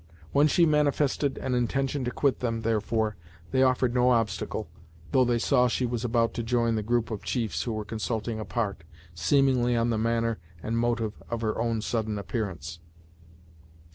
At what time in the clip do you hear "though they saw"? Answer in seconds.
5.11-5.67